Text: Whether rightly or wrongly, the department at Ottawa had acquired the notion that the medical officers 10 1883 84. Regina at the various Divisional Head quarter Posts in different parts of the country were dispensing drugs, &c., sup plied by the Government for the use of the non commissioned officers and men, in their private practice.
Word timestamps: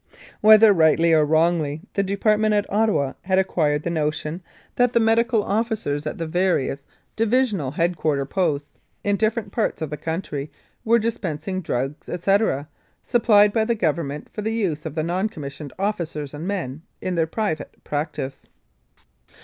Whether 0.39 0.73
rightly 0.73 1.13
or 1.13 1.23
wrongly, 1.27 1.81
the 1.93 2.01
department 2.01 2.55
at 2.55 2.65
Ottawa 2.73 3.13
had 3.21 3.37
acquired 3.37 3.83
the 3.83 3.91
notion 3.91 4.41
that 4.75 4.93
the 4.93 4.99
medical 4.99 5.43
officers 5.43 6.05
10 6.05 6.13
1883 6.17 6.71
84. 6.71 6.73
Regina 6.73 6.73
at 6.73 6.81
the 6.81 7.27
various 7.27 7.49
Divisional 7.51 7.71
Head 7.77 7.95
quarter 7.97 8.25
Posts 8.25 8.77
in 9.03 9.15
different 9.17 9.51
parts 9.51 9.79
of 9.79 9.91
the 9.91 9.97
country 9.97 10.49
were 10.83 10.97
dispensing 10.97 11.61
drugs, 11.61 12.07
&c., 12.07 12.37
sup 13.03 13.23
plied 13.23 13.53
by 13.53 13.63
the 13.63 13.75
Government 13.75 14.27
for 14.33 14.41
the 14.41 14.55
use 14.55 14.87
of 14.87 14.95
the 14.95 15.03
non 15.03 15.29
commissioned 15.29 15.71
officers 15.77 16.33
and 16.33 16.47
men, 16.47 16.81
in 16.99 17.13
their 17.13 17.27
private 17.27 17.75
practice. 17.83 18.47